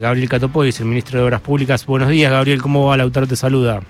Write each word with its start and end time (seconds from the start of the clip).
Gabriel 0.00 0.28
Catopois, 0.28 0.78
el 0.78 0.86
ministro 0.86 1.18
de 1.18 1.24
Obras 1.24 1.40
Públicas. 1.40 1.84
Buenos 1.84 2.08
días, 2.08 2.30
Gabriel. 2.30 2.62
¿Cómo 2.62 2.86
va? 2.86 2.96
Lautaro 2.96 3.26
te 3.26 3.34
saluda. 3.34 3.80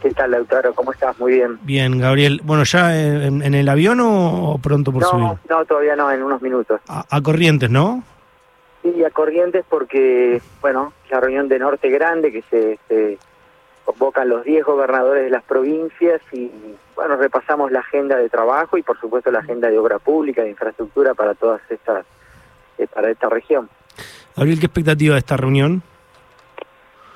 ¿Qué 0.00 0.08
tal, 0.12 0.30
Lautaro? 0.30 0.72
¿Cómo 0.74 0.90
estás? 0.90 1.18
Muy 1.18 1.32
bien. 1.32 1.58
Bien, 1.64 1.98
Gabriel. 1.98 2.40
Bueno, 2.42 2.64
¿ya 2.64 2.98
en, 2.98 3.42
en 3.42 3.52
el 3.52 3.68
avión 3.68 4.00
o 4.00 4.58
pronto 4.62 4.90
por 4.90 5.02
no, 5.02 5.08
subir? 5.10 5.38
No, 5.50 5.64
todavía 5.66 5.96
no, 5.96 6.10
en 6.10 6.22
unos 6.22 6.40
minutos. 6.40 6.80
A, 6.88 7.04
a, 7.10 7.20
Corrientes, 7.20 7.68
¿no? 7.68 8.02
Sí, 8.80 9.04
a 9.04 9.10
Corrientes 9.10 9.66
porque, 9.68 10.40
bueno, 10.62 10.94
la 11.10 11.20
reunión 11.20 11.46
de 11.48 11.58
Norte 11.58 11.90
Grande 11.90 12.32
que 12.32 12.40
se, 12.48 12.78
se 12.88 13.18
convocan 13.84 14.30
los 14.30 14.44
10 14.44 14.64
gobernadores 14.64 15.24
de 15.24 15.30
las 15.30 15.42
provincias 15.42 16.22
y, 16.32 16.50
bueno, 16.96 17.16
repasamos 17.16 17.70
la 17.70 17.80
agenda 17.80 18.16
de 18.16 18.30
trabajo 18.30 18.78
y, 18.78 18.82
por 18.82 18.98
supuesto, 18.98 19.30
la 19.30 19.40
agenda 19.40 19.68
de 19.68 19.76
obra 19.76 19.98
pública, 19.98 20.40
de 20.40 20.48
infraestructura 20.48 21.12
para 21.12 21.34
todas 21.34 21.60
estas, 21.68 22.06
eh, 22.78 22.86
para 22.86 23.10
esta 23.10 23.28
región. 23.28 23.68
Gabriel, 24.36 24.60
¿qué 24.60 24.66
expectativa 24.66 25.14
de 25.14 25.18
esta 25.18 25.36
reunión? 25.36 25.82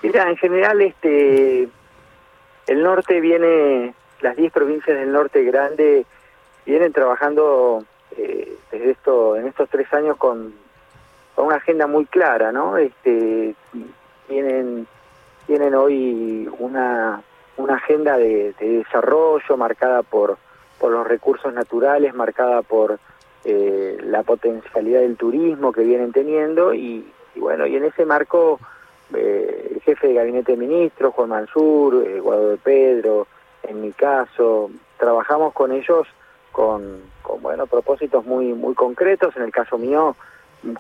Mira, 0.02 0.28
en 0.28 0.36
general, 0.36 0.80
este, 0.82 1.68
el 2.66 2.82
norte 2.82 3.20
viene, 3.20 3.94
las 4.20 4.36
10 4.36 4.52
provincias 4.52 4.98
del 4.98 5.12
norte 5.12 5.42
grande 5.44 6.04
vienen 6.66 6.92
trabajando 6.92 7.84
eh, 8.16 8.56
desde 8.70 8.90
esto, 8.90 9.36
en 9.36 9.46
estos 9.46 9.68
tres 9.68 9.92
años 9.92 10.16
con, 10.16 10.53
una 11.36 11.56
agenda 11.56 11.86
muy 11.86 12.06
clara, 12.06 12.53
¿no? 12.53 12.76
Este, 12.76 13.54
tienen, 14.28 14.86
tienen 15.46 15.75
hoy 15.75 16.48
una, 16.58 17.22
una 17.56 17.75
agenda 17.75 18.17
de, 18.17 18.54
de 18.58 18.68
desarrollo 18.78 19.56
marcada 19.56 20.03
por, 20.03 20.39
por 20.78 20.92
los 20.92 21.06
recursos 21.06 21.53
naturales, 21.53 22.14
marcada 22.14 22.62
por 22.62 22.98
eh, 23.46 23.98
la 24.04 24.22
potencialidad 24.22 25.00
del 25.00 25.16
turismo 25.16 25.71
que 25.71 25.82
vienen 25.82 26.12
teniendo 26.12 26.72
y, 26.72 27.07
bueno, 27.36 27.67
y 27.67 27.76
en 27.76 27.84
ese 27.84 28.07
marco 28.07 28.58
eh, 29.14 29.72
el 29.75 29.82
jefe 29.82 30.08
de 30.08 30.14
gabinete 30.14 30.53
de 30.53 30.58
ministros, 30.58 31.12
Juan 31.12 31.29
Mansur, 31.29 32.06
eh, 32.06 32.20
Guado 32.20 32.48
de 32.48 32.56
Pedro, 32.56 33.27
en 33.62 33.83
mi 33.83 33.92
caso, 33.92 34.70
trabajamos 34.97 35.53
con 35.53 35.72
ellos 35.72 36.06
con, 36.53 37.03
con, 37.20 37.42
bueno 37.42 37.67
propósitos 37.67 38.25
muy 38.25 38.55
muy 38.55 38.75
concretos, 38.75 39.37
en 39.37 39.42
el 39.42 39.53
caso 39.53 39.77
mío, 39.77 40.17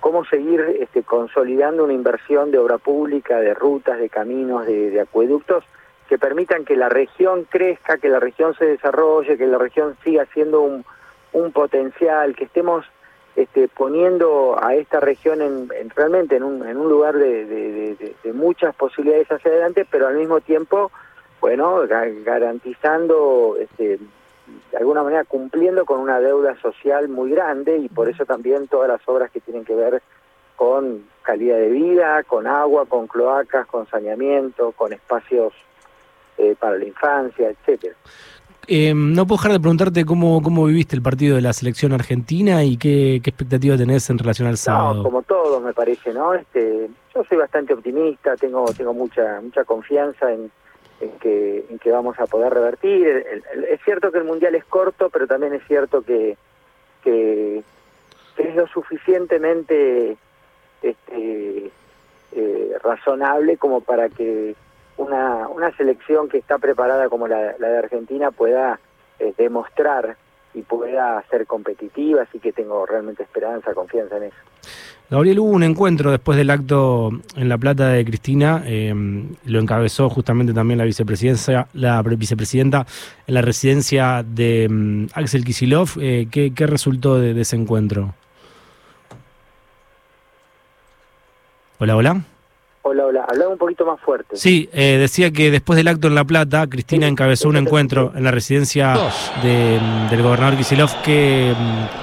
cómo 0.00 0.24
seguir 0.24 0.60
este, 0.80 1.02
consolidando 1.02 1.84
una 1.84 1.92
inversión 1.92 2.50
de 2.50 2.58
obra 2.58 2.78
pública, 2.78 3.40
de 3.40 3.52
rutas, 3.52 3.98
de 3.98 4.08
caminos, 4.08 4.66
de 4.66 4.98
acueductos, 5.00 5.64
que 6.08 6.16
permitan 6.16 6.64
que 6.64 6.76
la 6.76 6.88
región 6.88 7.44
crezca, 7.44 7.98
que 7.98 8.08
la 8.08 8.20
región 8.20 8.54
se 8.54 8.64
desarrolle, 8.64 9.36
que 9.36 9.46
la 9.46 9.58
región 9.58 9.96
siga 10.02 10.26
siendo 10.32 10.62
un, 10.62 10.84
un 11.34 11.52
potencial, 11.52 12.34
que 12.34 12.44
estemos 12.44 12.86
este, 13.36 13.68
poniendo 13.68 14.56
a 14.62 14.74
esta 14.74 15.00
región 15.00 15.42
en, 15.42 15.68
en 15.78 15.90
realmente 15.90 16.36
en 16.36 16.44
un, 16.44 16.66
en 16.66 16.76
un 16.76 16.88
lugar 16.88 17.16
de, 17.16 17.44
de, 17.44 17.72
de, 17.96 18.14
de, 18.22 18.32
muchas 18.32 18.74
posibilidades 18.74 19.30
hacia 19.30 19.50
adelante, 19.50 19.86
pero 19.90 20.06
al 20.06 20.16
mismo 20.16 20.40
tiempo, 20.40 20.90
bueno, 21.40 21.82
garantizando, 22.24 23.56
este, 23.60 23.98
de 24.70 24.76
alguna 24.78 25.02
manera 25.02 25.24
cumpliendo 25.24 25.84
con 25.84 25.98
una 25.98 26.20
deuda 26.20 26.56
social 26.60 27.08
muy 27.08 27.30
grande 27.30 27.78
y 27.78 27.88
por 27.88 28.08
eso 28.08 28.24
también 28.24 28.68
todas 28.68 28.88
las 28.88 29.00
obras 29.08 29.30
que 29.30 29.40
tienen 29.40 29.64
que 29.64 29.74
ver 29.74 30.00
con 30.56 31.04
calidad 31.22 31.56
de 31.56 31.70
vida, 31.70 32.22
con 32.22 32.46
agua, 32.46 32.86
con 32.86 33.08
cloacas, 33.08 33.66
con 33.66 33.88
saneamiento, 33.88 34.72
con 34.72 34.92
espacios 34.92 35.52
eh, 36.38 36.54
para 36.58 36.78
la 36.78 36.84
infancia, 36.84 37.48
etcétera. 37.50 37.96
Eh, 38.68 38.92
no 38.94 39.26
puedo 39.26 39.38
dejar 39.38 39.52
de 39.52 39.60
preguntarte 39.60 40.04
cómo, 40.04 40.42
cómo 40.42 40.66
viviste 40.66 40.96
el 40.96 41.02
partido 41.02 41.36
de 41.36 41.42
la 41.42 41.52
selección 41.52 41.92
argentina 41.92 42.64
y 42.64 42.76
qué, 42.76 43.20
qué 43.22 43.30
expectativa 43.30 43.76
tenés 43.76 44.08
en 44.10 44.18
relación 44.18 44.48
al 44.48 44.56
sábado. 44.56 44.94
No, 44.94 45.02
como 45.02 45.22
todos 45.22 45.62
me 45.62 45.72
parece, 45.72 46.12
¿no? 46.12 46.34
Este, 46.34 46.88
yo 47.14 47.24
soy 47.24 47.38
bastante 47.38 47.74
optimista, 47.74 48.36
tengo 48.36 48.64
tengo 48.76 48.94
mucha 48.94 49.40
mucha 49.42 49.64
confianza 49.64 50.32
en, 50.32 50.50
en 51.00 51.10
que 51.20 51.64
en 51.70 51.78
que 51.78 51.90
vamos 51.90 52.18
a 52.18 52.26
poder 52.26 52.52
revertir. 52.52 53.06
El, 53.06 53.42
el, 53.54 53.64
es 53.64 53.80
cierto 53.84 54.10
que 54.10 54.18
el 54.18 54.24
mundial 54.24 54.54
es 54.54 54.64
corto, 54.64 55.10
pero 55.10 55.26
también 55.26 55.54
es 55.54 55.62
cierto 55.66 56.02
que 56.02 56.36
que, 57.02 57.62
que 58.36 58.48
es 58.48 58.56
lo 58.56 58.66
suficientemente 58.68 60.16
este, 60.82 61.70
eh, 62.32 62.72
razonable 62.82 63.56
como 63.58 63.80
para 63.80 64.08
que 64.08 64.54
una, 64.96 65.48
una 65.48 65.76
selección 65.76 66.28
que 66.28 66.38
está 66.38 66.58
preparada 66.58 67.08
como 67.08 67.28
la, 67.28 67.52
de 67.52 67.78
Argentina 67.78 68.30
pueda 68.30 68.78
eh, 69.18 69.32
demostrar 69.36 70.16
y 70.54 70.62
pueda 70.62 71.22
ser 71.30 71.46
competitiva, 71.46 72.22
así 72.22 72.38
que 72.38 72.52
tengo 72.52 72.86
realmente 72.86 73.22
esperanza, 73.22 73.74
confianza 73.74 74.16
en 74.16 74.24
eso. 74.24 74.36
Gabriel, 75.10 75.40
hubo 75.40 75.50
un 75.50 75.62
encuentro 75.62 76.10
después 76.10 76.38
del 76.38 76.48
acto 76.48 77.10
en 77.36 77.48
La 77.48 77.58
Plata 77.58 77.88
de 77.88 78.04
Cristina, 78.04 78.62
eh, 78.64 78.94
lo 79.44 79.60
encabezó 79.60 80.08
justamente 80.08 80.54
también 80.54 80.78
la 80.78 80.84
vicepresidencia, 80.84 81.68
la 81.74 82.00
vicepresidenta 82.02 82.86
en 83.26 83.34
la 83.34 83.42
residencia 83.42 84.24
de 84.26 84.66
um, 84.70 85.06
Axel 85.12 85.44
Kisilov. 85.44 85.90
Eh, 86.00 86.28
¿qué, 86.30 86.54
¿qué, 86.54 86.66
resultó 86.66 87.18
de 87.18 87.38
ese 87.38 87.56
encuentro? 87.56 88.14
Hola, 91.78 91.96
hola. 91.96 92.33
Hola, 92.86 93.06
hola, 93.06 93.24
hablaba 93.26 93.50
un 93.50 93.56
poquito 93.56 93.86
más 93.86 93.98
fuerte. 93.98 94.36
Sí, 94.36 94.68
eh, 94.74 94.98
decía 94.98 95.30
que 95.30 95.50
después 95.50 95.74
del 95.78 95.88
acto 95.88 96.08
en 96.08 96.14
La 96.14 96.24
Plata, 96.24 96.66
Cristina 96.68 97.06
sí, 97.06 97.12
encabezó 97.12 97.48
un 97.48 97.56
encuentro 97.56 98.12
en 98.14 98.24
la 98.24 98.30
residencia 98.30 98.94
de, 99.42 99.80
del 100.10 100.22
gobernador 100.22 100.58
Kisilov. 100.58 100.90
¿Qué, 101.02 101.54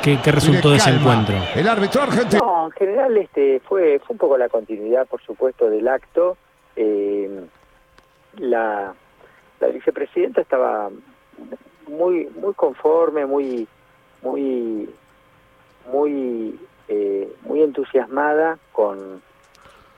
qué, 0.01 0.17
qué 0.23 0.31
resultó 0.31 0.71
de 0.71 0.77
ese 0.77 0.89
encuentro? 0.89 1.35
El 1.53 1.67
árbitro 1.67 2.01
argentino. 2.01 2.41
No, 2.43 2.65
en 2.65 2.71
general 2.71 3.15
este, 3.15 3.59
fue, 3.59 3.99
fue 3.99 4.15
un 4.15 4.17
poco 4.17 4.39
la 4.39 4.49
continuidad, 4.49 5.05
por 5.05 5.21
supuesto, 5.21 5.69
del 5.69 5.87
acto. 5.87 6.35
Eh, 6.75 7.29
la, 8.39 8.95
la 9.59 9.67
vicepresidenta 9.67 10.41
estaba 10.41 10.89
muy 11.87 12.27
muy 12.41 12.55
conforme, 12.55 13.27
muy 13.27 13.67
muy 14.23 14.89
muy 15.91 16.59
eh, 16.87 17.31
muy 17.43 17.61
entusiasmada 17.61 18.57
con 18.71 19.21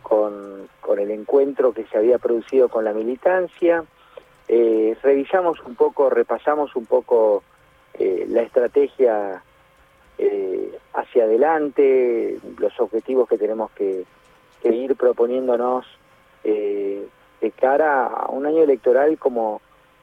con, 0.04 0.70
con 0.82 1.00
el 1.00 1.10
encuentro 1.10 1.74
que 1.74 1.86
se 1.86 1.98
había 1.98 2.20
producido 2.20 2.70
con 2.70 2.86
la 2.86 2.94
militancia. 2.94 3.84
Eh, 4.48 4.96
revisamos 5.02 5.60
un 5.62 5.76
poco, 5.76 6.10
repasamos 6.10 6.76
un 6.76 6.86
poco 6.86 7.44
eh, 7.94 8.26
la 8.30 8.42
estrategia 8.42 9.42
eh, 10.18 10.78
hacia 10.94 11.24
adelante, 11.24 12.38
los 12.60 12.80
objetivos 12.80 13.28
que 13.28 13.38
tenemos 13.38 13.72
que, 13.72 14.06
ir 14.66 14.96
proponiéndonos 14.96 15.86
de 16.44 17.52
cara 17.60 18.06
a 18.06 18.30
un 18.30 18.46
año 18.46 18.64
electoral 18.64 19.18
como, 19.18 19.60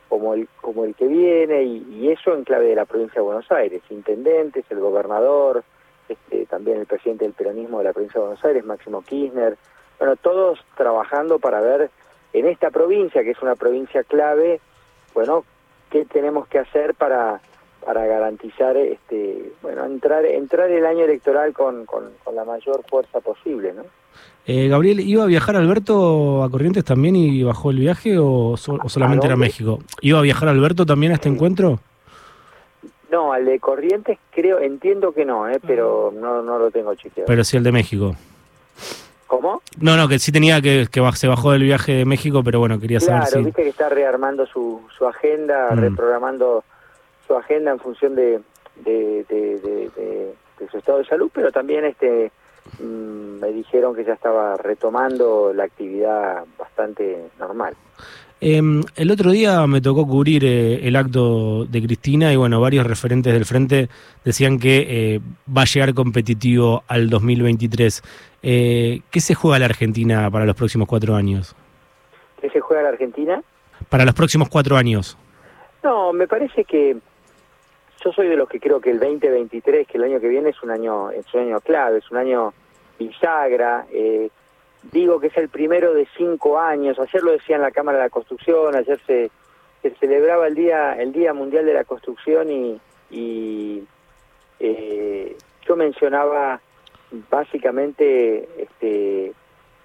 como, 0.07 0.35
el, 0.35 0.49
como 0.61 0.85
el 0.85 0.95
que 0.95 1.07
viene 1.07 1.63
y, 1.63 1.87
y, 1.91 2.11
eso 2.11 2.35
en 2.35 2.45
clave 2.45 2.67
de 2.67 2.75
la 2.75 2.85
provincia 2.85 3.23
de 3.23 3.27
Buenos 3.27 3.51
Aires, 3.51 3.81
intendentes, 3.89 4.67
el 4.69 4.81
gobernador, 4.81 5.65
este, 6.11 6.45
también 6.45 6.79
el 6.79 6.87
presidente 6.87 7.25
del 7.25 7.33
peronismo 7.33 7.79
de 7.79 7.85
la 7.85 7.93
provincia 7.93 8.21
de 8.21 8.27
Buenos 8.27 8.45
Aires, 8.45 8.65
Máximo 8.65 9.01
Kirchner, 9.01 9.57
bueno, 10.01 10.17
todos 10.17 10.59
trabajando 10.77 11.39
para 11.39 11.61
ver 11.61 11.91
en 12.33 12.47
esta 12.47 12.71
provincia, 12.71 13.23
que 13.23 13.31
es 13.31 13.43
una 13.43 13.55
provincia 13.55 14.03
clave, 14.03 14.61
bueno, 15.15 15.45
qué 15.91 16.05
tenemos 16.07 16.49
que 16.49 16.59
hacer 16.59 16.95
para 16.95 17.41
para 17.85 18.07
garantizar 18.07 18.77
este 18.77 19.53
bueno 19.63 19.85
entrar 19.87 20.25
entrar 20.27 20.71
el 20.71 20.85
año 20.85 21.05
electoral 21.05 21.53
con, 21.55 21.87
con, 21.87 22.11
con 22.23 22.35
la 22.35 22.45
mayor 22.45 22.85
fuerza 22.89 23.21
posible 23.21 23.73
no 23.73 23.85
eh, 24.47 24.69
Gabriel 24.69 25.01
iba 25.01 25.23
a 25.23 25.27
viajar 25.27 25.57
Alberto 25.57 26.43
a 26.43 26.51
Corrientes 26.51 26.85
también 26.85 27.17
y 27.17 27.43
bajó 27.43 27.71
el 27.71 27.79
viaje 27.79 28.19
o, 28.19 28.57
so, 28.59 28.79
o 28.83 28.89
solamente 28.91 29.27
era 29.27 29.37
México 29.37 29.79
iba 30.03 30.19
a 30.19 30.23
viajar 30.23 30.51
Alberto 30.51 30.85
también 30.85 31.13
a 31.13 31.15
este 31.15 31.31
sí. 31.31 31.35
encuentro 31.35 31.81
no 33.11 33.33
al 33.33 33.47
de 33.47 33.59
Corrientes 33.59 34.19
creo 34.31 34.61
entiendo 34.61 35.13
que 35.13 35.25
no 35.25 35.49
eh, 35.49 35.59
pero 35.67 36.13
no 36.15 36.43
no 36.43 36.59
lo 36.59 36.71
tengo 36.71 36.95
chequeado. 36.95 37.27
Pero 37.27 37.45
sí 37.45 37.57
el 37.57 37.65
de 37.65 37.73
México 37.73 38.15
¿Cómo? 39.31 39.63
No, 39.79 39.97
no, 39.97 40.09
que 40.09 40.19
sí 40.19 40.33
tenía 40.33 40.61
que, 40.61 40.89
que 40.91 41.13
se 41.13 41.29
bajó 41.29 41.53
del 41.53 41.63
viaje 41.63 41.93
de 41.93 42.05
México, 42.05 42.43
pero 42.43 42.59
bueno, 42.59 42.81
quería 42.81 42.99
claro, 42.99 43.13
saber 43.13 43.27
si... 43.27 43.31
Claro, 43.31 43.47
viste 43.47 43.63
que 43.63 43.69
está 43.69 43.89
rearmando 43.89 44.45
su, 44.45 44.83
su 44.99 45.07
agenda, 45.07 45.69
mm. 45.71 45.79
reprogramando 45.79 46.65
su 47.29 47.37
agenda 47.37 47.71
en 47.71 47.79
función 47.79 48.17
de, 48.17 48.41
de, 48.75 49.25
de, 49.29 49.61
de, 50.59 50.69
su 50.69 50.77
estado 50.77 50.99
de 50.99 51.05
salud, 51.05 51.31
pero 51.33 51.53
también 51.53 51.85
este 51.85 52.33
mmm, 52.81 53.39
me 53.39 53.53
dijeron 53.53 53.95
que 53.95 54.03
ya 54.03 54.15
estaba 54.15 54.57
retomando 54.57 55.53
la 55.55 55.63
actividad 55.63 56.45
bastante 56.59 57.31
normal. 57.39 57.77
Eh, 58.41 58.63
el 58.97 59.11
otro 59.11 59.31
día 59.31 59.67
me 59.67 59.81
tocó 59.81 60.07
cubrir 60.07 60.45
eh, 60.45 60.87
el 60.87 60.97
acto 60.97 61.67
de 61.67 61.83
Cristina 61.83 62.33
y 62.33 62.37
bueno, 62.37 62.61
varios 62.61 62.87
referentes 62.87 63.33
del 63.33 63.45
frente 63.45 63.89
decían 64.25 64.59
que 64.59 64.87
eh, 64.89 65.21
va 65.55 65.63
a 65.63 65.67
llegar 65.67 65.93
competitivo 65.93 66.83
al 66.89 67.11
2023. 67.11 68.03
Eh, 68.43 69.03
¿Qué 69.11 69.21
se 69.21 69.35
juega 69.35 69.59
la 69.59 69.67
Argentina 69.67 70.31
para 70.31 70.47
los 70.47 70.57
próximos 70.57 70.89
cuatro 70.89 71.15
años? 71.15 71.55
¿Qué 72.41 72.49
se 72.49 72.61
juega 72.61 72.83
la 72.83 72.89
Argentina? 72.91 73.43
Para 73.89 74.05
los 74.05 74.15
próximos 74.15 74.49
cuatro 74.49 74.77
años. 74.77 75.19
No, 75.83 76.13
me 76.13 76.27
parece 76.27 76.65
que 76.65 76.97
yo 78.03 78.13
soy 78.13 78.29
de 78.29 78.37
los 78.37 78.49
que 78.49 78.61
creo 78.61 78.81
que 78.81 78.91
el 78.91 78.99
2023, 78.99 79.87
que 79.87 79.99
el 79.99 80.05
año 80.05 80.21
que 80.21 80.29
viene 80.29 80.51
es 80.51 80.63
un 80.63 80.71
año, 80.71 81.11
es 81.11 81.27
un 81.35 81.41
año 81.43 81.61
clave, 81.61 81.99
es 81.99 82.11
un 82.11 82.17
año 82.17 82.55
bisagra. 82.99 83.87
Eh, 83.93 84.31
digo 84.83 85.21
que 85.21 85.29
es 85.29 85.37
el 85.37 85.49
primero 85.49 85.95
de 85.95 86.07
cinco 86.17 86.59
años. 86.59 86.99
Ayer 86.99 87.23
lo 87.23 87.33
decía 87.33 87.57
en 87.57 87.63
la 87.63 87.71
Cámara 87.71 87.99
de 87.99 88.05
la 88.05 88.11
Construcción, 88.11 88.75
ayer 88.75 89.01
se, 89.07 89.31
celebraba 89.99 90.47
el 90.47 90.55
día 90.55 90.95
el 91.01 91.13
Día 91.13 91.33
Mundial 91.33 91.65
de 91.65 91.75
la 91.75 91.85
Construcción 91.85 92.51
y, 92.51 92.81
y 93.11 93.83
eh, 94.59 95.37
yo 95.67 95.77
mencionaba 95.77 96.61
básicamente 97.31 98.49
este 98.59 99.33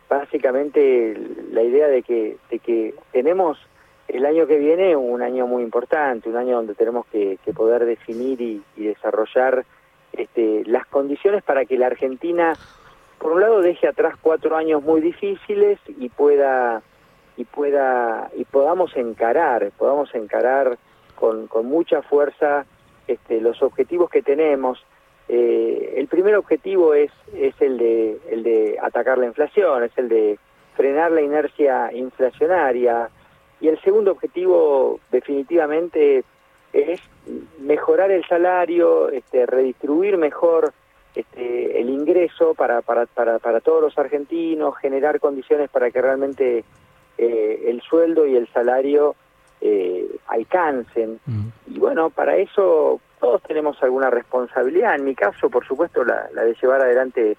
básicamente 0.09 1.18
la 1.51 1.63
idea 1.63 1.88
de 1.88 2.03
que 2.03 2.38
de 2.50 2.59
que 2.59 2.94
tenemos 3.12 3.57
el 4.07 4.25
año 4.25 4.45
que 4.45 4.57
viene 4.59 4.95
un 4.95 5.21
año 5.21 5.48
muy 5.48 5.63
importante 5.63 6.30
un 6.30 6.36
año 6.36 6.57
donde 6.57 6.75
tenemos 6.75 7.07
que, 7.07 7.39
poder 7.56 7.86
definir 7.86 8.41
y, 8.41 8.62
desarrollar 8.75 9.65
este, 10.12 10.63
las 10.65 10.86
condiciones 10.88 11.41
para 11.41 11.65
que 11.65 11.77
la 11.77 11.88
Argentina 11.88 12.53
por 13.19 13.33
un 13.33 13.41
lado 13.41 13.62
deje 13.62 13.88
atrás 13.88 14.15
cuatro 14.21 14.56
años 14.56 14.83
muy 14.83 15.01
difíciles 15.01 15.79
y 15.88 16.09
pueda 16.09 16.81
y 17.38 17.44
pueda 17.45 18.29
y 18.35 18.45
podamos 18.45 18.95
encarar 18.95 19.71
podamos 19.77 20.13
encarar 20.15 20.77
con, 21.15 21.47
con 21.47 21.65
mucha 21.65 22.01
fuerza 22.01 22.65
este, 23.07 23.41
los 23.41 23.62
objetivos 23.62 24.09
que 24.09 24.21
tenemos 24.21 24.83
eh, 25.27 25.95
el 25.97 26.07
primer 26.07 26.35
objetivo 26.35 26.94
es, 26.94 27.12
es 27.33 27.59
el, 27.59 27.77
de, 27.77 28.17
el 28.29 28.44
de 28.44 28.77
atacar 28.81 29.17
la 29.17 29.25
inflación, 29.25 29.83
es 29.83 29.97
el 29.97 30.09
de 30.09 30.38
frenar 30.75 31.12
la 31.12 31.21
inercia 31.21 31.91
inflacionaria. 31.94 33.09
Y 33.59 33.67
el 33.67 33.81
segundo 33.81 34.12
objetivo 34.12 35.00
definitivamente 35.12 36.23
es 36.73 37.00
mejorar 37.59 38.12
el 38.12 38.25
salario, 38.27 39.09
este, 39.09 39.45
redistribuir 39.45 40.17
mejor 40.17 40.73
este, 41.15 41.79
el 41.79 41.89
ingreso 41.89 42.53
para, 42.53 42.81
para, 42.81 43.06
para, 43.06 43.39
para 43.39 43.62
todos 43.62 43.81
los 43.81 43.97
argentinos, 43.97 44.77
generar 44.77 45.19
condiciones 45.19 45.69
para 45.69 45.89
que 45.89 46.01
realmente 46.01 46.65
eh, 47.17 47.63
el 47.67 47.81
sueldo 47.81 48.25
y 48.25 48.35
el 48.35 48.47
salario 48.51 49.15
eh, 49.62 50.07
alcancen. 50.27 51.19
Mm. 51.25 51.47
Y 51.67 51.79
bueno, 51.79 52.09
para 52.09 52.35
eso 52.35 53.00
todos 53.19 53.41
tenemos 53.44 53.81
alguna 53.81 54.09
responsabilidad. 54.09 54.95
En 54.95 55.06
mi 55.06 55.15
caso, 55.15 55.50
por 55.50 55.65
supuesto, 55.65 56.03
la, 56.03 56.27
de 56.27 56.56
llevar 56.62 56.81
adelante 56.81 57.38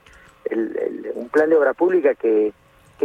un 1.15 1.29
plan 1.29 1.51
de 1.51 1.57
obra 1.57 1.75
pública 1.75 2.15
que, 2.15 2.53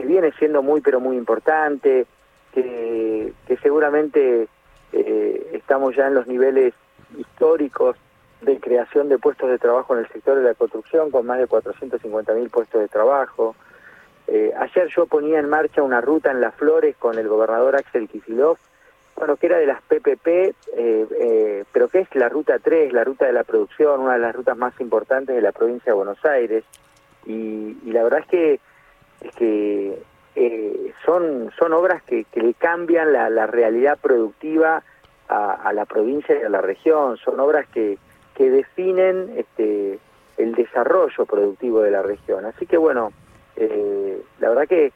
viene 0.04 0.32
siendo 0.40 0.64
muy, 0.64 0.80
pero 0.82 1.00
muy 1.00 1.18
importante, 1.18 2.06
que, 2.54 3.34
seguramente 3.62 4.48
eh, 4.94 5.50
estamos 5.54 5.96
ya 5.96 6.08
en 6.08 6.16
los 6.16 6.28
niveles 6.28 6.74
históricos 7.18 7.98
de 8.42 8.60
creación 8.60 9.10
de 9.10 9.18
puestos 9.18 9.50
de 9.50 9.60
trabajo 9.60 9.94
en 9.94 10.02
el 10.02 10.08
sector 10.10 10.38
de 10.38 10.44
la 10.44 10.54
construcción, 10.54 11.12
con 11.12 11.26
más 11.26 11.40
de 11.40 11.48
450 11.48 12.34
mil 12.34 12.50
puestos 12.50 12.82
de 12.82 12.88
trabajo. 12.88 13.56
Eh, 14.28 14.54
ayer 14.58 14.88
yo 14.96 15.06
ponía 15.06 15.40
en 15.40 15.50
marcha 15.50 15.84
una 15.84 16.02
ruta 16.02 16.32
en 16.32 16.42
Las 16.42 16.56
Flores 16.56 16.96
con 16.98 17.18
el 17.20 17.28
gobernador 17.28 17.76
Axel 17.76 18.08
Kicillof, 18.08 18.60
bueno, 19.16 19.36
que 19.36 19.48
era 19.48 19.58
de 19.58 19.68
las 19.68 19.82
PPP, 19.82 20.28
eh, 20.28 20.54
eh, 20.76 21.64
pero 21.72 21.90
que 21.90 22.00
es 22.00 22.16
la 22.16 22.30
ruta 22.30 22.58
3, 22.58 22.94
la 22.94 23.04
ruta 23.04 23.26
de 23.26 23.34
la 23.34 23.44
producción, 23.44 24.00
una 24.00 24.14
de 24.14 24.20
las 24.20 24.36
rutas 24.36 24.58
más 24.58 24.80
importantes 24.80 25.36
de 25.36 25.42
la 25.42 25.52
provincia 25.52 25.92
de 25.92 25.98
Buenos 25.98 26.24
Aires. 26.26 26.64
Y, 27.26 27.78
la 27.92 28.04
verdad 28.04 28.22
es 28.22 28.28
que, 28.28 28.60
es 29.22 29.36
que 29.36 30.02
son, 31.06 31.52
son 31.60 31.74
obras 31.74 32.02
que, 32.04 32.24
que 32.24 32.42
le 32.42 32.54
cambian 32.54 33.12
la, 33.12 33.46
realidad 33.48 34.00
productiva 34.02 34.82
a, 35.28 35.72
la 35.74 35.86
provincia 35.86 36.36
y 36.40 36.44
a 36.44 36.50
la 36.50 36.62
región, 36.62 37.18
son 37.18 37.40
obras 37.40 37.68
que, 37.68 37.98
que 38.42 38.50
definen 38.50 39.34
este, 39.38 40.00
el 40.38 40.56
desarrollo 40.56 41.26
productivo 41.26 41.82
de 41.82 41.92
la 41.92 42.02
región. 42.02 42.46
Así 42.46 42.66
que 42.66 42.78
bueno, 42.78 43.12
la 44.40 44.50
verdad 44.50 44.68
que 44.68 44.92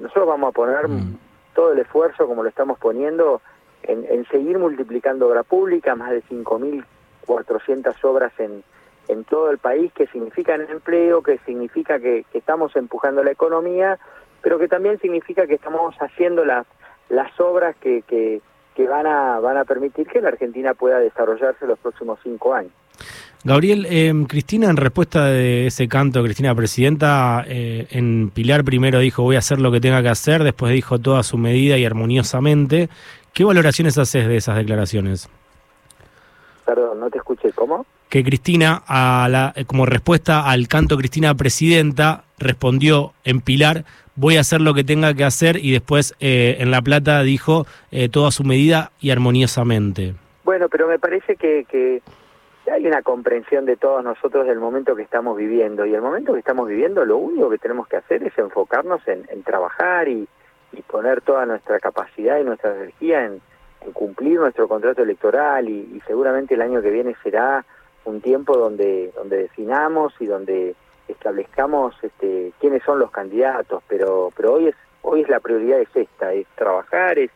nosotros 0.00 0.26
vamos 0.26 0.50
a 0.50 0.52
poner... 0.52 0.88
Mm 0.88 1.18
todo 1.58 1.72
el 1.72 1.80
esfuerzo, 1.80 2.28
como 2.28 2.44
lo 2.44 2.48
estamos 2.48 2.78
poniendo, 2.78 3.42
en, 3.82 4.24
seguir 4.26 4.60
multiplicando 4.60 5.26
obra 5.26 5.42
pública, 5.42 5.96
más 5.96 6.12
de 6.12 6.22
5.400 6.22 7.96
obras 8.04 8.32
en, 8.38 8.62
en 9.08 9.24
todo 9.24 9.50
el 9.50 9.58
país, 9.58 9.92
que 9.92 10.06
significan 10.06 10.60
empleo, 10.70 11.20
que 11.20 11.38
significa 11.38 11.98
que, 11.98 12.24
estamos 12.32 12.76
empujando 12.76 13.24
la 13.24 13.32
economía, 13.32 13.98
pero 14.40 14.60
que 14.60 14.68
también 14.68 15.00
significa 15.00 15.48
que 15.48 15.54
estamos 15.54 15.96
haciendo 15.96 16.44
las, 16.44 16.64
las 17.08 17.40
obras 17.40 17.74
que, 17.78 18.02
que, 18.02 18.40
que 18.78 18.86
van, 18.86 19.08
a, 19.08 19.40
van 19.40 19.56
a 19.56 19.64
permitir 19.64 20.06
que 20.06 20.20
la 20.20 20.28
Argentina 20.28 20.72
pueda 20.72 21.00
desarrollarse 21.00 21.66
los 21.66 21.80
próximos 21.80 22.16
cinco 22.22 22.54
años. 22.54 22.70
Gabriel, 23.42 23.84
eh, 23.90 24.14
Cristina, 24.28 24.70
en 24.70 24.76
respuesta 24.76 25.26
de 25.26 25.66
ese 25.66 25.88
canto, 25.88 26.22
Cristina 26.22 26.54
Presidenta, 26.54 27.44
eh, 27.48 27.88
en 27.90 28.30
Pilar 28.30 28.62
primero 28.62 29.00
dijo 29.00 29.24
voy 29.24 29.34
a 29.34 29.40
hacer 29.40 29.60
lo 29.60 29.72
que 29.72 29.80
tenga 29.80 30.00
que 30.00 30.10
hacer, 30.10 30.44
después 30.44 30.72
dijo 30.72 31.00
toda 31.00 31.24
su 31.24 31.38
medida 31.38 31.76
y 31.76 31.84
armoniosamente. 31.84 32.88
¿Qué 33.32 33.42
valoraciones 33.42 33.98
haces 33.98 34.28
de 34.28 34.36
esas 34.36 34.56
declaraciones? 34.56 35.28
Perdón, 36.64 37.00
no 37.00 37.10
te 37.10 37.18
escuché, 37.18 37.50
¿cómo? 37.54 37.84
Que 38.08 38.22
Cristina, 38.22 38.84
a 38.86 39.26
la, 39.28 39.54
como 39.66 39.86
respuesta 39.86 40.48
al 40.48 40.68
canto 40.68 40.96
Cristina 40.96 41.34
Presidenta, 41.34 42.22
respondió 42.38 43.12
en 43.24 43.40
Pilar 43.40 43.84
voy 44.18 44.36
a 44.36 44.40
hacer 44.40 44.60
lo 44.60 44.74
que 44.74 44.84
tenga 44.84 45.14
que 45.14 45.24
hacer 45.24 45.56
y 45.56 45.72
después 45.72 46.14
en 46.20 46.70
La 46.70 46.82
Plata 46.82 47.22
dijo 47.22 47.66
toda 48.10 48.30
su 48.30 48.44
medida 48.44 48.90
y 49.00 49.10
armoniosamente. 49.10 50.14
Bueno, 50.44 50.68
pero 50.68 50.88
me 50.88 50.98
parece 50.98 51.36
que, 51.36 51.64
que 51.70 52.02
hay 52.70 52.86
una 52.86 53.02
comprensión 53.02 53.64
de 53.64 53.76
todos 53.76 54.04
nosotros 54.04 54.46
del 54.46 54.58
momento 54.58 54.94
que 54.94 55.02
estamos 55.02 55.36
viviendo 55.36 55.86
y 55.86 55.94
el 55.94 56.02
momento 56.02 56.32
que 56.32 56.40
estamos 56.40 56.68
viviendo 56.68 57.04
lo 57.04 57.16
único 57.16 57.50
que 57.50 57.58
tenemos 57.58 57.88
que 57.88 57.96
hacer 57.96 58.22
es 58.22 58.36
enfocarnos 58.38 59.00
en, 59.06 59.42
trabajar 59.42 60.08
y, 60.08 60.28
poner 60.86 61.20
toda 61.20 61.44
nuestra 61.44 61.80
capacidad 61.80 62.38
y 62.38 62.44
nuestra 62.44 62.74
energía 62.74 63.26
en, 63.26 63.40
cumplir 63.92 64.38
nuestro 64.38 64.68
contrato 64.68 65.02
electoral 65.02 65.68
y, 65.68 66.00
seguramente 66.06 66.54
el 66.54 66.62
año 66.62 66.82
que 66.82 66.90
viene 66.90 67.16
será 67.22 67.64
un 68.04 68.20
tiempo 68.20 68.56
donde 68.56 69.12
donde 69.14 69.36
definamos 69.36 70.14
y 70.18 70.26
donde 70.26 70.74
establezcamos 71.08 71.94
este, 72.02 72.52
quiénes 72.60 72.82
son 72.84 72.98
los 72.98 73.10
candidatos 73.10 73.82
pero 73.88 74.32
pero 74.36 74.54
hoy 74.54 74.68
es 74.68 74.76
hoy 75.02 75.22
es 75.22 75.28
la 75.28 75.40
prioridad 75.40 75.80
es 75.80 75.88
esta 75.94 76.32
es 76.32 76.46
trabajar 76.54 77.18
es 77.18 77.30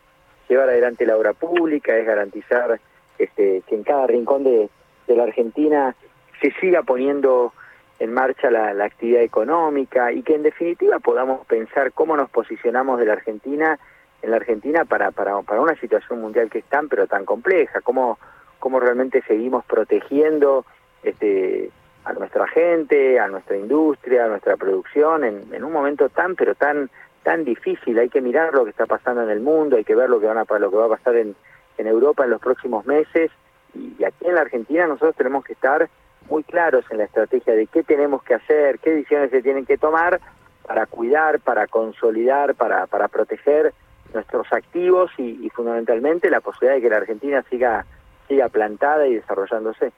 llevar 0.49 0.69
adelante 0.69 1.07
la 1.07 1.17
obra 1.17 1.33
pública 1.33 1.97
es 1.97 2.07
garantizar 2.07 2.81
este, 3.19 3.63
que 3.67 3.75
en 3.75 3.83
cada 3.83 4.07
rincón 4.07 4.45
de 4.45 4.69
de 5.07 5.17
la 5.17 5.25
Argentina 5.25 5.95
se 6.41 6.53
siga 6.61 6.83
poniendo 6.83 7.53
en 7.99 8.13
marcha 8.13 8.51
la, 8.51 8.85
actividad 8.85 9.23
económica 9.23 10.13
y 10.13 10.23
que 10.23 10.35
en 10.35 10.43
definitiva 10.43 10.99
podamos 10.99 11.47
pensar 11.47 11.93
cómo 11.93 12.17
nos 12.17 12.31
posicionamos 12.31 12.99
de 12.99 13.07
la 13.07 13.13
Argentina 13.13 13.79
en 14.23 14.31
la 14.31 14.37
Argentina 14.37 14.85
para, 14.85 15.11
para, 15.11 15.41
para 15.43 15.61
una 15.61 15.75
situación 15.77 16.21
mundial 16.21 16.51
que 16.51 16.59
es 16.59 16.65
tan 16.65 16.89
pero 16.89 17.07
tan 17.07 17.25
compleja, 17.25 17.81
cómo, 17.81 18.19
cómo 18.59 18.81
realmente 18.81 19.23
seguimos 19.27 19.65
protegiendo 19.65 20.65
este, 21.03 21.71
a 22.05 22.13
nuestra 22.13 22.47
gente, 22.49 23.19
a 23.21 23.29
nuestra 23.29 23.57
industria, 23.57 24.25
a 24.25 24.29
nuestra 24.29 24.57
producción 24.57 25.25
en, 25.25 25.65
un 25.65 25.73
momento 25.73 26.09
tan 26.09 26.35
pero 26.35 26.55
tan 26.55 26.91
tan 27.23 27.45
difícil, 27.45 27.99
hay 28.01 28.09
que 28.09 28.21
mirar 28.21 28.53
lo 28.53 28.65
que 28.65 28.71
está 28.71 28.87
pasando 28.87 29.23
en 29.23 29.31
el 29.31 29.41
mundo, 29.41 29.77
hay 29.77 29.85
que 29.85 29.95
ver 29.95 30.11
lo 30.11 30.19
que 30.19 30.27
van 30.27 30.39
a 30.39 30.59
lo 30.59 30.71
que 30.71 30.77
va 30.77 30.87
a 30.87 30.97
pasar 30.97 31.15
en, 31.15 31.37
en 31.79 31.87
Europa 31.87 32.25
en 32.25 32.31
los 32.31 32.41
próximos 32.41 32.85
meses 32.85 33.31
y 33.75 34.03
aquí 34.05 34.27
en 34.27 34.35
la 34.35 34.41
Argentina 34.41 34.87
nosotros 34.87 35.15
tenemos 35.17 35.45
que 35.45 35.53
estar 35.53 35.89
muy 36.29 36.43
claros 36.43 36.85
en 36.91 36.99
la 36.99 37.05
estrategia 37.05 37.55
de 37.55 37.67
qué 37.67 37.83
tenemos 37.83 38.23
que 38.23 38.35
hacer, 38.35 38.79
qué 38.81 38.91
decisiones 38.91 39.31
se 39.31 39.43
tienen 39.43 39.67
que 39.67 39.79
tomar 39.79 40.21
para 40.67 40.87
cuidar, 40.87 41.41
para 41.41 41.67
consolidar, 41.67 42.55
para, 42.55 42.87
para 42.87 43.09
proteger 43.09 43.73
nuestros 44.15 44.53
activos 44.53 45.11
y, 45.19 45.49
fundamentalmente 45.51 46.31
la 46.31 46.41
posibilidad 46.41 46.77
de 46.77 46.83
que 46.83 46.91
la 46.91 46.97
Argentina 46.99 47.45
siga, 47.51 47.85
siga 48.29 48.49
plantada 48.49 49.07
y 49.07 49.17
desarrollándose. 49.17 49.93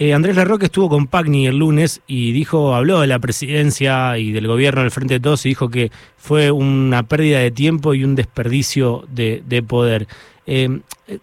Eh, 0.00 0.14
Andrés 0.14 0.36
Larroque 0.36 0.66
estuvo 0.66 0.88
con 0.88 1.08
Pagni 1.08 1.48
el 1.48 1.58
lunes 1.58 2.02
y 2.06 2.30
dijo, 2.30 2.72
habló 2.72 3.00
de 3.00 3.08
la 3.08 3.18
presidencia 3.18 4.16
y 4.16 4.30
del 4.30 4.46
gobierno 4.46 4.82
del 4.82 4.92
Frente 4.92 5.14
de 5.14 5.20
Todos 5.20 5.44
y 5.44 5.48
dijo 5.48 5.70
que 5.70 5.90
fue 6.16 6.52
una 6.52 7.02
pérdida 7.02 7.40
de 7.40 7.50
tiempo 7.50 7.94
y 7.94 8.04
un 8.04 8.14
desperdicio 8.14 9.02
de, 9.08 9.42
de 9.44 9.60
poder. 9.60 10.06
Eh, 10.46 10.68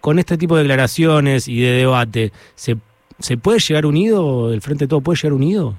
con 0.02 0.18
este 0.18 0.36
tipo 0.36 0.56
de 0.56 0.64
declaraciones 0.64 1.48
y 1.48 1.62
de 1.62 1.70
debate, 1.70 2.32
¿se, 2.54 2.76
¿se 3.18 3.38
puede 3.38 3.60
llegar 3.60 3.86
unido? 3.86 4.52
¿El 4.52 4.60
Frente 4.60 4.84
de 4.84 4.88
Todo 4.88 5.00
puede 5.00 5.16
llegar 5.16 5.32
unido? 5.32 5.72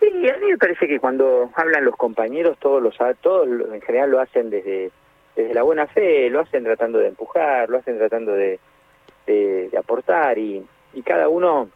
Sí, 0.00 0.06
a 0.06 0.38
mí 0.38 0.46
me 0.52 0.56
parece 0.56 0.88
que 0.88 0.98
cuando 0.98 1.50
hablan 1.56 1.84
los 1.84 1.96
compañeros, 1.96 2.56
todos, 2.58 2.82
los, 2.82 2.96
todos 3.20 3.46
en 3.70 3.82
general 3.82 4.12
lo 4.12 4.20
hacen 4.20 4.48
desde, 4.48 4.90
desde 5.36 5.52
la 5.52 5.62
buena 5.62 5.86
fe, 5.88 6.30
lo 6.30 6.40
hacen 6.40 6.64
tratando 6.64 7.00
de 7.00 7.08
empujar, 7.08 7.68
lo 7.68 7.76
hacen 7.76 7.98
tratando 7.98 8.32
de, 8.32 8.58
de, 9.26 9.70
aportar 9.78 10.38
y, 10.38 10.64
y 10.96 11.02
cada 11.02 11.28
uno 11.28 11.68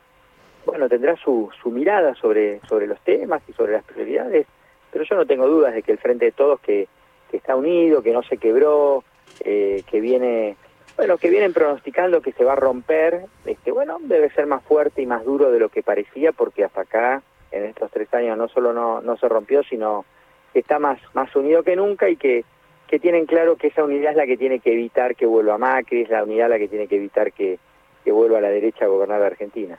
bueno 0.64 0.88
tendrá 0.88 1.14
su, 1.16 1.50
su 1.62 1.70
mirada 1.70 2.14
sobre, 2.14 2.60
sobre 2.66 2.86
los 2.86 2.98
temas 3.00 3.42
y 3.46 3.52
sobre 3.52 3.72
las 3.72 3.84
prioridades, 3.84 4.46
pero 4.90 5.04
yo 5.04 5.14
no 5.14 5.26
tengo 5.26 5.46
dudas 5.46 5.74
de 5.74 5.82
que 5.82 5.92
el 5.92 5.98
Frente 5.98 6.24
de 6.24 6.32
Todos 6.32 6.58
que, 6.60 6.88
que 7.30 7.36
está 7.36 7.54
unido, 7.54 8.02
que 8.02 8.12
no 8.12 8.22
se 8.22 8.38
quebró, 8.38 9.04
eh, 9.44 9.82
que 9.88 10.00
viene 10.00 10.56
bueno 10.96 11.18
que 11.18 11.28
vienen 11.28 11.52
pronosticando 11.52 12.22
que 12.22 12.32
se 12.32 12.44
va 12.44 12.54
a 12.54 12.56
romper 12.56 13.26
este 13.44 13.70
bueno 13.70 13.98
debe 14.00 14.30
ser 14.30 14.46
más 14.46 14.62
fuerte 14.64 15.02
y 15.02 15.06
más 15.06 15.24
duro 15.24 15.50
de 15.50 15.60
lo 15.60 15.68
que 15.68 15.82
parecía 15.82 16.32
porque 16.32 16.64
hasta 16.64 16.80
acá 16.82 17.22
en 17.52 17.64
estos 17.64 17.90
tres 17.90 18.12
años 18.12 18.36
no 18.36 18.48
solo 18.48 18.72
no, 18.72 19.00
no 19.00 19.16
se 19.16 19.28
rompió 19.28 19.62
sino 19.62 20.04
está 20.52 20.78
más, 20.78 20.98
más 21.14 21.34
unido 21.36 21.62
que 21.62 21.76
nunca 21.76 22.08
y 22.08 22.16
que, 22.16 22.44
que 22.88 22.98
tienen 22.98 23.26
claro 23.26 23.56
que 23.56 23.68
esa 23.68 23.84
unidad 23.84 24.12
es 24.12 24.16
la 24.16 24.26
que 24.26 24.36
tiene 24.36 24.60
que 24.60 24.72
evitar 24.72 25.14
que 25.14 25.26
vuelva 25.26 25.58
Macri, 25.58 26.02
es 26.02 26.10
la 26.10 26.24
unidad 26.24 26.50
la 26.50 26.58
que 26.58 26.68
tiene 26.68 26.88
que 26.88 26.96
evitar 26.96 27.32
que, 27.32 27.58
que 28.04 28.12
vuelva 28.12 28.38
a 28.38 28.40
la 28.40 28.48
derecha 28.48 28.84
a 28.84 28.88
gobernar 28.88 29.20
la 29.20 29.26
Argentina. 29.26 29.78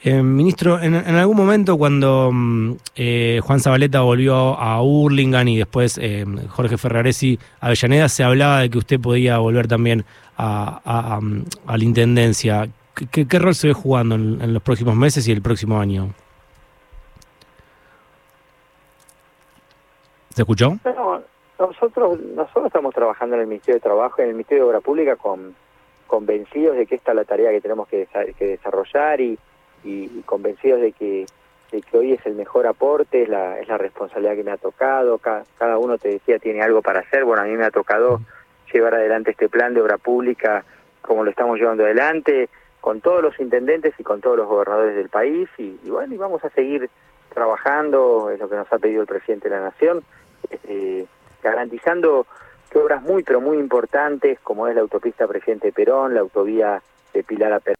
Eh, 0.00 0.22
ministro, 0.22 0.80
en, 0.80 0.94
algún 0.94 1.36
momento 1.36 1.76
cuando 1.76 2.30
mm, 2.32 2.72
eh, 2.94 3.40
Juan 3.42 3.58
Zabaleta 3.58 4.00
volvió 4.02 4.36
a 4.56 4.80
Urlingan 4.80 5.48
y 5.48 5.58
después 5.58 5.98
eh, 5.98 6.24
Jorge 6.50 6.78
Ferraresi 6.78 7.36
a 7.60 7.66
Avellaneda, 7.66 8.08
se 8.08 8.22
hablaba 8.22 8.60
de 8.60 8.70
que 8.70 8.78
usted 8.78 9.00
podía 9.00 9.38
volver 9.38 9.66
también 9.66 10.04
a, 10.36 11.20
la 11.66 11.84
Intendencia. 11.84 12.68
¿Qué, 13.10 13.38
rol 13.40 13.56
se 13.56 13.68
ve 13.68 13.72
jugando 13.72 14.14
en, 14.14 14.54
los 14.54 14.62
próximos 14.62 14.94
meses 14.94 15.26
y 15.26 15.32
el 15.32 15.42
próximo 15.42 15.80
año? 15.80 16.10
¿Se 20.30 20.42
escuchó? 20.42 20.78
nosotros, 21.58 22.20
nosotros 22.20 22.66
estamos 22.66 22.94
trabajando 22.94 23.34
en 23.34 23.42
el 23.42 23.48
Ministerio 23.48 23.74
de 23.74 23.80
Trabajo, 23.80 24.22
en 24.22 24.28
el 24.28 24.34
Ministerio 24.34 24.62
de 24.64 24.70
Obra 24.70 24.80
Pública, 24.80 25.16
con, 25.16 25.56
convencidos 26.08 26.76
de 26.76 26.86
que 26.86 26.96
esta 26.96 27.12
es 27.12 27.16
la 27.16 27.24
tarea 27.24 27.52
que 27.52 27.60
tenemos 27.60 27.86
que, 27.86 28.08
que 28.36 28.46
desarrollar 28.46 29.20
y 29.20 29.38
y, 29.84 30.22
convencidos 30.22 30.80
de 30.80 30.92
que, 30.92 31.26
de 31.72 31.82
que 31.82 31.98
hoy 31.98 32.12
es 32.12 32.24
el 32.26 32.34
mejor 32.34 32.66
aporte, 32.66 33.22
es 33.22 33.28
la, 33.28 33.58
es 33.58 33.68
la 33.68 33.78
responsabilidad 33.78 34.34
que 34.34 34.44
me 34.44 34.50
ha 34.52 34.56
tocado, 34.56 35.18
cada, 35.18 35.44
cada 35.58 35.78
uno 35.78 35.98
te 35.98 36.08
decía 36.08 36.38
tiene 36.38 36.62
algo 36.62 36.82
para 36.82 37.00
hacer, 37.00 37.24
bueno, 37.24 37.42
a 37.42 37.46
mí 37.46 37.56
me 37.56 37.64
ha 37.64 37.70
tocado 37.70 38.20
llevar 38.72 38.94
adelante 38.94 39.30
este 39.30 39.48
plan 39.48 39.74
de 39.74 39.80
obra 39.80 39.98
pública 39.98 40.64
como 41.00 41.24
lo 41.24 41.30
estamos 41.30 41.58
llevando 41.58 41.84
adelante, 41.84 42.50
con 42.80 43.00
todos 43.00 43.22
los 43.22 43.38
intendentes 43.40 43.94
y 43.98 44.02
con 44.02 44.20
todos 44.20 44.36
los 44.36 44.46
gobernadores 44.46 44.94
del 44.94 45.08
país, 45.08 45.48
y, 45.56 45.78
bueno, 45.88 46.14
y 46.14 46.18
vamos 46.18 46.44
a 46.44 46.50
seguir 46.50 46.90
trabajando, 47.32 48.30
es 48.30 48.38
lo 48.38 48.48
que 48.48 48.56
nos 48.56 48.70
ha 48.70 48.78
pedido 48.78 49.00
el 49.00 49.06
presidente 49.06 49.48
de 49.48 49.56
la 49.56 49.62
Nación, 49.62 50.02
este, 50.50 51.06
garantizando 51.42 52.26
que 52.68 52.78
obras 52.78 53.02
muy, 53.02 53.22
pero 53.22 53.40
muy 53.40 53.58
importantes, 53.58 54.38
como 54.40 54.66
es 54.68 54.74
la 54.74 54.82
autopista 54.82 55.26
Presidente 55.26 55.72
Perón, 55.72 56.14
la 56.14 56.20
autovía 56.20 56.82
de 57.12 57.22
Pilar 57.22 57.52
a 57.52 57.60
Perón, 57.60 57.78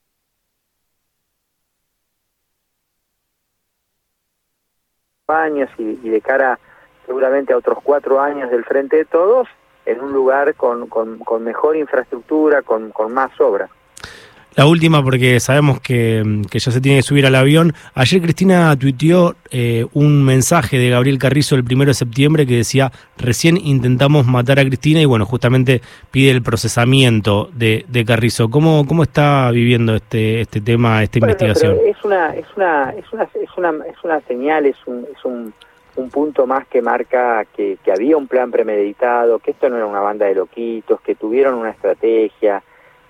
años 5.28 5.70
y, 5.76 6.08
de 6.08 6.20
cara 6.20 6.58
seguramente 7.06 7.52
a 7.52 7.58
otros 7.58 7.78
cuatro 7.82 8.20
años 8.20 8.50
del 8.50 8.64
Frente 8.64 8.96
de 8.96 9.04
Todos, 9.04 9.48
en 9.84 10.00
un 10.00 10.12
lugar 10.12 10.54
con, 10.54 10.88
con, 10.88 11.44
mejor 11.44 11.76
infraestructura, 11.76 12.62
con, 12.62 12.90
con 12.90 13.12
más 13.12 13.38
obra. 13.40 13.68
La 14.58 14.66
última, 14.66 15.04
porque 15.04 15.38
sabemos 15.38 15.78
que, 15.78 16.42
ya 16.50 16.72
se 16.72 16.80
tiene 16.80 16.98
que 16.98 17.02
subir 17.04 17.24
al 17.26 17.36
avión. 17.36 17.74
Ayer 17.94 18.20
Cristina 18.20 18.76
tuiteó 18.76 19.36
eh, 19.52 19.86
un 19.92 20.24
mensaje 20.24 20.78
de 20.78 20.90
Gabriel 20.90 21.16
Carrizo 21.16 21.54
el 21.54 21.62
primero 21.62 21.90
de 21.90 21.94
septiembre 21.94 22.44
que 22.44 22.56
decía: 22.56 22.90
recién 23.16 23.56
intentamos 23.56 24.26
matar 24.26 24.58
a 24.58 24.64
Cristina 24.64 25.00
y, 25.00 25.04
bueno, 25.04 25.26
justamente 25.26 25.80
pide 26.10 26.32
el 26.32 26.42
procesamiento 26.42 27.50
de, 27.52 28.04
Carrizo. 28.04 28.50
¿Cómo, 28.50 28.84
¿Cómo 28.84 29.04
está 29.04 29.48
viviendo 29.52 29.94
este 29.94 30.40
este 30.40 30.60
tema, 30.60 31.04
esta 31.04 31.20
investigación? 31.20 31.76
es 31.86 32.04
una, 32.04 32.34
es 32.34 32.46
una, 32.56 32.90
es 32.98 33.12
una, 33.12 33.22
es 33.22 33.50
una, 33.56 33.86
es 33.86 34.02
una 34.02 34.20
señal, 34.22 34.66
es 34.66 34.76
un, 34.86 35.06
es 35.16 35.24
un, 35.24 35.54
un 35.94 36.10
punto 36.10 36.48
más 36.48 36.66
que 36.66 36.82
marca 36.82 37.44
que, 37.56 37.78
que 37.84 37.92
había 37.92 38.16
un 38.16 38.26
plan 38.26 38.50
premeditado, 38.50 39.38
que 39.38 39.52
esto 39.52 39.68
no 39.68 39.76
era 39.76 39.86
una 39.86 40.00
banda 40.00 40.26
de 40.26 40.34
loquitos, 40.34 41.00
que 41.00 41.14
tuvieron 41.14 41.54
una 41.54 41.70
estrategia 41.70 42.60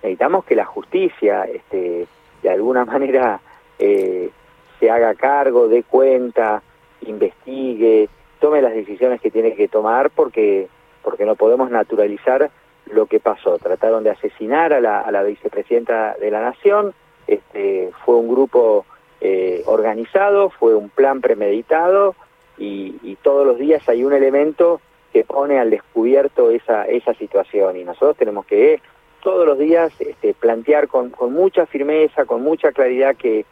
necesitamos 0.03 0.45
que 0.45 0.55
la 0.55 0.65
justicia 0.65 1.45
este, 1.45 2.07
de 2.43 2.51
alguna 2.51 2.85
manera 2.87 3.41
eh, 3.79 4.31
se 4.79 4.91
haga 4.91 5.15
cargo, 5.15 5.69
dé 5.69 5.83
cuenta, 5.83 6.63
investigue, 7.03 8.09
tome 8.41 8.63
las 8.63 8.75
decisiones 8.75 9.21
que 9.21 9.31
tiene 9.31 9.55
que 9.55 9.69
tomar 9.69 10.11
porque, 10.11 10.69
porque 11.03 11.25
no 11.25 11.37
podemos 11.37 11.71
naturalizar 11.71 12.51
lo 12.87 13.07
que 13.07 13.21
pasó. 13.21 13.59
Trataron 13.59 14.05
de 14.05 14.11
asesinar 14.11 14.73
a 14.73 14.81
la, 14.81 15.01
a 15.01 15.11
la 15.11 15.23
vicepresidenta 15.23 16.15
de 16.21 16.31
la 16.31 16.41
Nación, 16.41 16.95
este, 17.27 17.91
fue 18.05 18.17
un 18.17 18.29
grupo 18.29 18.87
eh, 19.21 19.63
organizado, 19.67 20.51
fue 20.51 20.75
un 20.75 20.89
plan 20.89 21.21
premeditado 21.21 22.15
y, 22.57 22.97
y, 23.03 23.17
todos 23.17 23.47
los 23.47 23.59
días 23.59 23.87
hay 23.89 24.05
un 24.05 24.13
elemento 24.13 24.81
que 25.13 25.25
pone 25.25 25.59
al 25.59 25.71
descubierto 25.71 26.51
esa, 26.51 26.85
esa 26.85 27.15
situación 27.15 27.77
y 27.77 27.85
nosotros 27.85 28.17
tenemos 28.17 28.47
que 28.47 28.81
todos 29.23 29.47
los 29.47 29.59
días 29.59 29.93
este, 30.01 30.35
plantear 30.35 30.89
con, 30.89 31.13
mucha 31.33 31.67
firmeza, 31.67 32.25
con 32.25 32.43
mucha 32.43 32.73
claridad 32.73 33.17
que, 33.17 33.45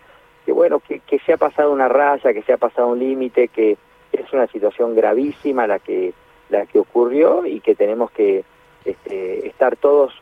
bueno, 0.46 0.80
que, 0.80 1.00
que, 1.00 1.18
se 1.20 1.32
ha 1.32 1.36
pasado 1.36 1.72
una 1.72 1.88
raya, 1.88 2.32
que 2.32 2.42
se 2.42 2.52
ha 2.52 2.56
pasado 2.56 2.88
un 2.88 2.98
límite, 2.98 3.48
que 3.48 3.76
es 4.12 4.32
una 4.32 4.46
situación 4.46 4.94
gravísima 4.94 5.66
la 5.66 5.78
que, 5.78 6.12
la 6.48 6.66
que 6.66 6.78
ocurrió 6.78 7.46
y 7.46 7.60
que 7.60 7.74
tenemos 7.74 8.10
que 8.10 8.44
este, 8.84 9.46
estar 9.46 9.76
todos 9.76 10.12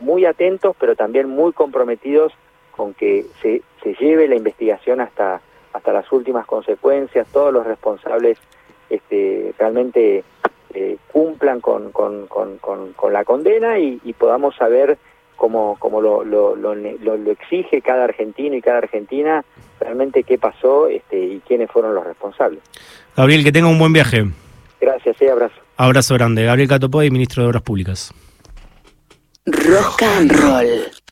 muy 0.00 0.24
atentos, 0.24 0.76
pero 0.78 0.94
también 0.94 1.28
muy 1.28 1.52
comprometidos 1.52 2.32
con 2.70 2.94
que 2.94 3.26
se, 3.40 3.62
se 3.82 3.94
lleve 3.94 4.28
la 4.28 4.36
investigación 4.36 5.00
hasta, 5.00 5.40
hasta 5.72 5.92
las 5.92 6.10
últimas 6.12 6.46
consecuencias, 6.46 7.26
todos 7.32 7.52
los 7.52 7.66
responsables 7.66 8.38
este, 8.90 9.54
realmente 9.58 10.24
eh, 10.74 10.98
cumplan 11.12 11.60
con, 11.60 11.92
con, 11.92 12.26
con, 12.26 12.58
con, 12.58 13.12
la 13.12 13.24
condena 13.24 13.78
y, 13.78 13.98
podamos 14.18 14.56
saber 14.56 14.98
como, 15.36 15.76
como 15.78 16.00
lo, 16.00 16.24
lo, 16.24 16.56
lo, 16.56 16.74
lo, 16.74 17.30
exige 17.30 17.80
cada 17.80 18.04
argentino 18.04 18.56
y 18.56 18.62
cada 18.62 18.78
argentina 18.78 19.44
realmente 19.80 20.22
qué 20.22 20.38
pasó 20.38 20.88
este, 20.88 21.18
y 21.18 21.40
quiénes 21.46 21.70
fueron 21.70 21.94
los 21.94 22.04
responsables. 22.04 22.60
Gabriel, 23.16 23.44
que 23.44 23.52
tenga 23.52 23.68
un 23.68 23.78
buen 23.78 23.92
viaje. 23.92 24.24
Gracias, 24.80 25.16
sí, 25.18 25.26
abrazo. 25.26 25.54
Abrazo 25.76 26.14
grande. 26.14 26.44
Gabriel 26.44 26.68
Catopoy, 26.68 27.10
ministro 27.10 27.42
de 27.42 27.48
Obras 27.48 27.62
Públicas. 27.62 28.12
Rock 29.46 30.02
and 30.02 30.32
Roll. 30.32 30.94